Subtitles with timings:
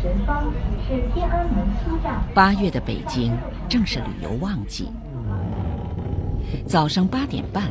[0.00, 0.52] 前方
[0.86, 2.22] 是天安门西站。
[2.32, 3.36] 八月的北京
[3.68, 4.88] 正是旅游旺季。
[6.68, 7.68] 早上八点半，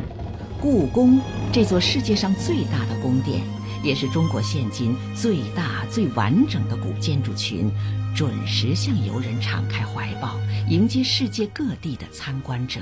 [0.59, 1.21] 故宫
[1.53, 3.41] 这座世界上最大的宫殿，
[3.81, 7.71] 也是中国现今最大最完整的古建筑群，
[8.13, 10.35] 准时向游人敞开怀抱，
[10.67, 12.81] 迎接世界各地的参观者。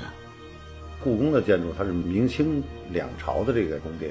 [1.04, 2.60] 故宫的建筑它是明清
[2.90, 4.10] 两朝的这个宫殿，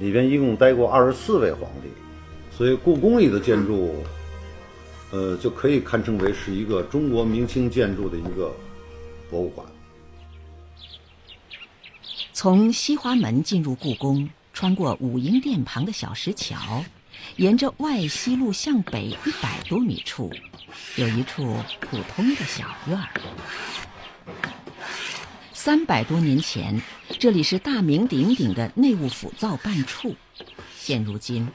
[0.00, 1.88] 里边一共待过二十四位皇帝，
[2.50, 3.94] 所以故宫里的建筑，
[5.12, 8.50] 呃，就可以堪称为是一个中国明清建筑的一个
[9.30, 9.66] 博物馆。
[12.32, 16.82] 从西华门进入故宫，穿过武英殿旁的小石桥，
[17.36, 20.32] 沿着外西路向北一百多米处，
[20.96, 23.10] 有一处普通的小院儿。
[25.52, 26.80] 三百多年前，
[27.20, 30.16] 这里是大名鼎鼎的内务府造办处。
[30.74, 31.46] 现如今，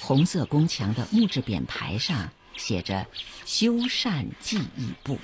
[0.00, 3.06] 红色宫墙的木质匾牌上写着
[3.44, 5.18] “修缮技艺部”。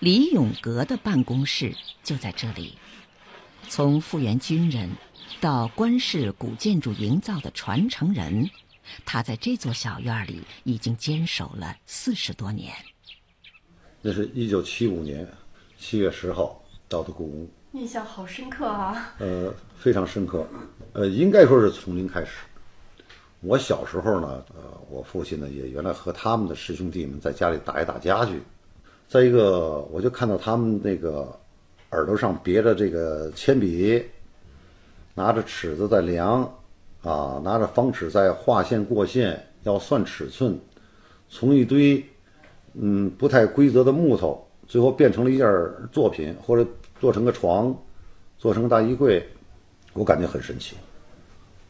[0.00, 2.76] 李永革的办公室就在这里。
[3.68, 4.90] 从复员军人
[5.40, 8.50] 到官式古建筑营造的传承人，
[9.06, 12.74] 他在这座小院里已经坚守了四十多年。
[14.02, 15.26] 那是一九七五年
[15.78, 19.14] 七月十号到的故宫，印象好深刻啊！
[19.18, 20.46] 呃，非常深刻。
[20.92, 22.32] 呃，应该说是从零开始。
[23.44, 28.42] 我小时候呢，呃，我父亲呢也原来和他们的师兄弟们在家里打一打家具。
[29.06, 31.38] 再一个，我就看到他们那个。
[31.90, 34.04] 耳朵上别着这个铅笔，
[35.14, 36.42] 拿着尺子在量，
[37.04, 40.58] 啊，拿着方尺在画线过线，要算尺寸，
[41.28, 42.04] 从一堆
[42.72, 45.46] 嗯不太规则的木头，最后变成了一件
[45.92, 46.68] 作品，或者
[47.00, 47.72] 做成个床，
[48.38, 49.24] 做成大衣柜，
[49.92, 50.74] 我感觉很神奇。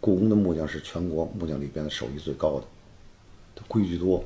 [0.05, 2.65] 故宫的木匠是全国木匠里边手艺最高的，
[3.57, 4.23] 他规矩多。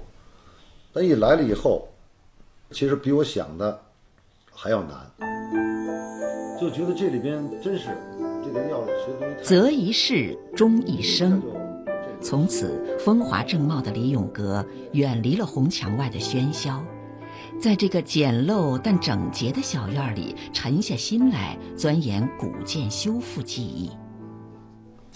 [0.93, 1.87] 但一来了以后，
[2.73, 3.81] 其实比我想的
[4.53, 5.09] 还要难。
[6.61, 7.97] 就觉得这里边真是
[8.45, 9.45] 这个要学东西。
[9.45, 11.41] 择一事，终一生。
[12.21, 16.85] 从此，风华正茂的李永革远离了红墙外的喧嚣，
[17.61, 23.93] 在这个简陋但整洁的小院里沉下心来钻研古建修复技艺。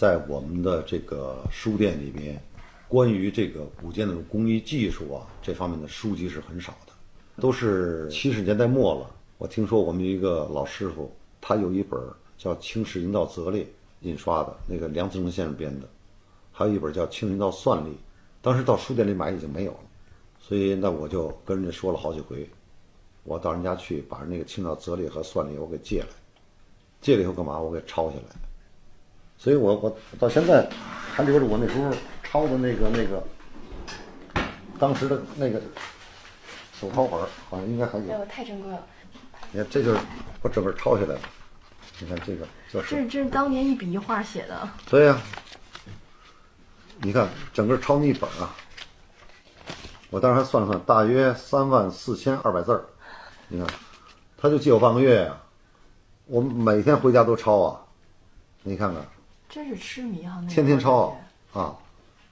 [0.02, 2.42] 在我们的这个书店里面，
[2.88, 6.92] 关于这个古建的工艺技术啊这方面的书籍是很少的，
[7.40, 9.08] 都是七十年代末了。
[9.38, 11.08] 我听说我们一个老师傅。
[11.40, 12.00] 他有一本
[12.36, 13.62] 叫《清史营造则例》
[14.00, 15.88] 印刷的，那个梁思成先生编的，
[16.50, 17.90] 还有一本叫《清史营造算例》，
[18.40, 19.78] 当时到书店里买已经没有了，
[20.40, 22.48] 所以那我就跟人家说了好几回，
[23.22, 26.08] 我到人家去把那个《清史则例》和算例我给借来，
[27.00, 27.60] 借了以后干嘛？
[27.60, 28.36] 我给抄下来，
[29.42, 30.64] 所以我我到现在
[31.12, 31.92] 还留着我那时候
[32.22, 33.20] 抄的那个那个
[34.78, 35.60] 当时的那个
[36.78, 37.19] 手抄本，
[37.50, 38.04] 好像应该还有。
[38.04, 38.86] 哎呦，太珍贵了。
[39.50, 39.98] 你看，这就是
[40.42, 41.20] 我整个抄下来了。
[41.98, 44.69] 你看这个，这是这是当年一笔一画写的。
[44.88, 45.20] 对呀，
[47.00, 48.54] 你看整个抄那一本啊，
[50.10, 52.84] 我当时还算了算，大约三万四千二百字儿。
[53.48, 53.66] 你看，
[54.36, 55.36] 他就借我半个月呀，
[56.26, 57.81] 我每天回家都抄啊。
[58.62, 59.04] 你看看，
[59.52, 60.42] 真是痴迷哈！
[60.48, 61.14] 天天抄
[61.52, 61.76] 啊！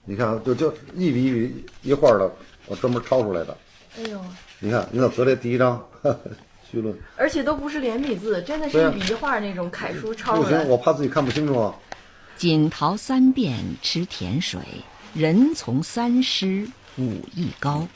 [0.06, 2.32] 你看，就就一笔一笔一画的，
[2.64, 3.54] 我专门抄出来的。
[3.98, 4.18] 哎呦！
[4.58, 5.86] 你看，你看昨天第一章。
[7.16, 10.50] 而且都不是连笔字，真的是一笔一画那种楷书抄出来。
[10.50, 11.74] 不行，我怕自己看不清楚啊。
[12.36, 14.60] 锦桃三遍吃甜水，
[15.12, 16.66] 人从三师
[16.96, 17.86] 武艺高。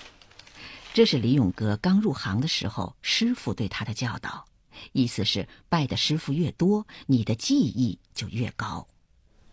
[0.93, 4.45] 这是李永革刚入行的时候师傅对他的教导，
[4.93, 8.87] 意思是拜的师傅越多，你的技艺就越高。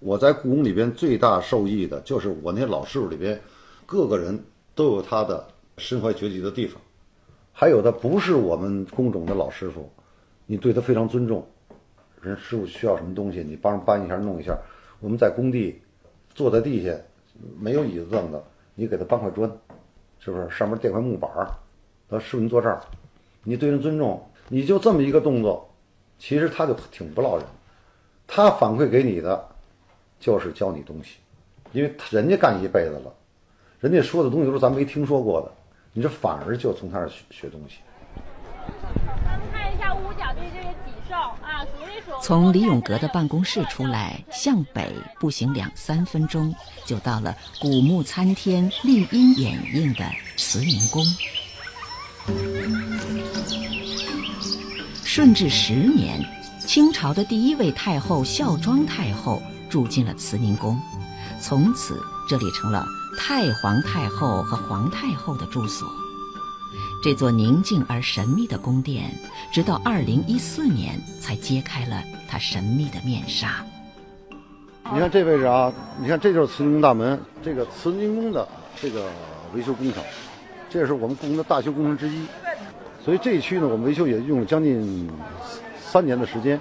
[0.02, 3.40] 我在故宫里边最大受益的就是我那些老师傅里边，
[3.86, 5.48] 各个人都有他的
[5.78, 6.82] 身怀绝技的地方。
[7.54, 9.88] 还有的不是我们工种的老师傅，
[10.48, 11.46] 你对他非常尊重。
[12.20, 14.58] 人师傅需要什么东西，你帮着搬一下、弄一下。
[15.00, 15.80] 我们在工地，
[16.34, 16.96] 坐在地下，
[17.60, 18.42] 没有椅子凳子，
[18.74, 19.52] 你给他搬块砖，
[20.18, 20.50] 是不是？
[20.50, 21.48] 上面垫块木板儿，
[22.10, 22.82] 说师傅您坐这儿，
[23.44, 24.20] 你对人尊重，
[24.50, 25.72] 你就这么一个动作，
[26.18, 27.46] 其实他就挺不落人。
[28.26, 29.46] 他反馈给你的，
[30.22, 31.16] 就是教你东西，
[31.74, 33.14] 因为人家干一辈子了，
[33.80, 35.52] 人家说的东西都是咱没听说过的。
[35.92, 37.80] 你这反而就从他那儿学学东西。
[38.96, 42.22] 咱们看一下五角这些脊兽啊，数一数。
[42.22, 44.90] 从李永革的办公室出来，向北
[45.20, 46.54] 步行两三分钟，
[46.86, 50.06] 就到了古木参天、绿荫掩映的
[50.38, 51.04] 慈宁宫。
[55.04, 56.24] 顺治十年，
[56.60, 59.42] 清朝的第一位太后孝庄太后
[59.72, 60.78] 住进了慈宁宫，
[61.42, 61.98] 从此
[62.28, 62.86] 这里成了
[63.18, 65.88] 太皇太后和皇太后的住所。
[67.02, 69.10] 这座宁静而神秘的宫殿，
[69.52, 73.66] 直到2014年才揭开了它神秘的面纱。
[74.94, 78.46] 你看这位置啊，你看这就是慈宁宫大门，这个慈宁宫的
[78.80, 79.10] 这个
[79.56, 80.04] 维修工程，
[80.70, 82.26] 这是我们故宫的大修工程之一。
[83.04, 85.10] 所以这一区呢，我们维修也用了将近
[85.82, 86.60] 三年的时间。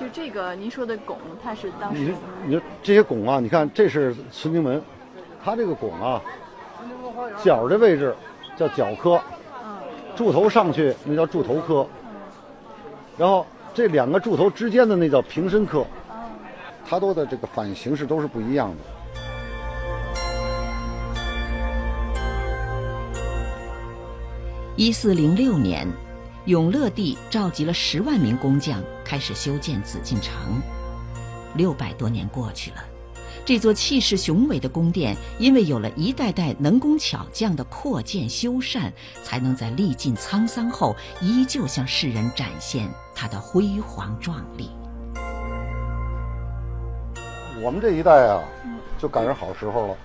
[0.00, 2.14] 就这个您说的拱，它是当时你
[2.46, 4.82] 你说这些拱啊，你看这是慈宁门，
[5.44, 6.22] 它这个拱啊，
[7.44, 8.16] 角的位置
[8.56, 9.20] 叫角科，
[10.16, 11.86] 柱头上去那叫柱头科，
[13.18, 15.84] 然后这两个柱头之间的那叫平身科，
[16.88, 18.76] 它都的这个反应形式都是不一样的。
[24.76, 25.86] 一四零六年，
[26.46, 30.34] 永乐帝召集了十万名工匠，开始修建紫禁城。
[31.54, 32.76] 六百多年过去了，
[33.44, 38.90] 这座气势雄伟的宫殿，因为有了一代代能工巧匠的扩建修缮，
[39.22, 44.70] 才能在历尽沧桑后，依旧向世人展现它的辉煌壮丽。
[47.62, 48.42] 我们这一代啊，
[48.98, 49.96] 就赶上好时候了。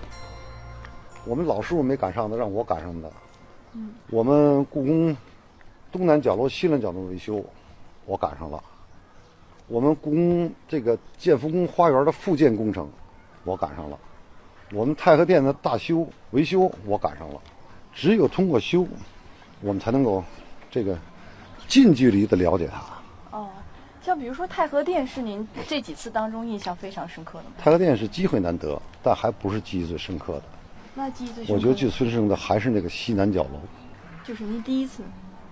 [1.24, 3.10] 我们老师傅没赶上的，让我赶上的。
[4.10, 5.16] 我们故宫
[5.96, 7.44] 东南角楼、西南角楼维修，
[8.04, 8.62] 我赶上了；
[9.66, 12.88] 我们故宫这个建福宫花园的复建工程，
[13.44, 13.96] 我赶上了；
[14.72, 17.40] 我们太和殿的大修维修，我赶上了。
[17.94, 18.86] 只有通过修，
[19.62, 20.22] 我们才能够
[20.70, 20.98] 这个
[21.66, 23.38] 近距离的了解它。
[23.38, 23.48] 哦，
[24.02, 27.52] 像比如说太和殿是您这几次当中印象非常深刻的吗？
[27.58, 30.42] 太和殿是机会难得，但还不是记忆最深刻的。
[30.94, 33.60] 那记忆最深刻我觉得最深刻的还是那个西南角楼。
[34.24, 35.02] 就是您第一次，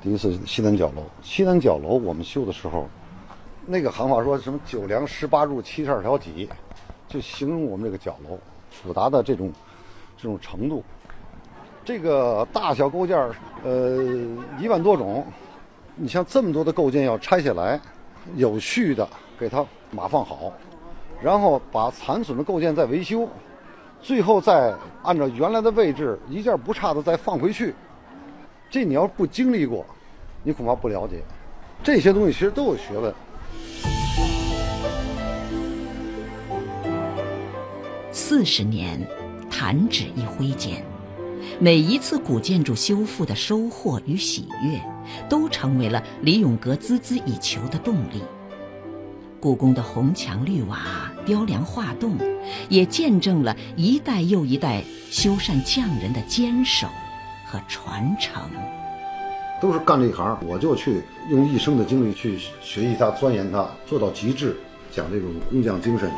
[0.04, 2.86] 第一次西南角楼，西南角楼我们修的时候，
[3.64, 6.46] 那个行话说什么九梁十八柱七十二条脊，
[7.08, 9.50] 就形容我们这个角楼复杂的这种
[10.14, 10.84] 这种程度。
[11.86, 13.18] 这个大小构件，
[13.62, 14.04] 呃，
[14.60, 15.24] 一万多种。
[15.96, 17.80] 你像这么多的构件要拆下来，
[18.36, 19.08] 有序的
[19.38, 20.52] 给它码放好，
[21.22, 23.26] 然后把残损的构件再维修，
[24.02, 27.74] 最后再按照原来的位置一件不差的再放回去。
[28.74, 29.86] 这你要不经历过，
[30.42, 31.22] 你恐怕不了解。
[31.80, 33.14] 这些东西其实都有学问。
[38.10, 39.00] 四十年，
[39.48, 40.82] 弹指一挥间，
[41.60, 44.82] 每一次古建筑修复的收获与喜悦，
[45.28, 48.24] 都成为了李永革孜孜以求的动力。
[49.38, 52.18] 故宫的红墙绿瓦、雕梁画栋，
[52.68, 54.82] 也见证了一代又一代
[55.12, 56.88] 修缮匠人的坚守
[57.54, 58.42] 和传承。
[59.62, 64.56] 都是干这一行，我就去用一生的精力去学习它、钻研它，做到极致，
[64.90, 66.10] 讲这种工匠精神。